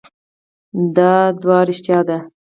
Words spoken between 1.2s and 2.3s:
ادعا رښتیا ده.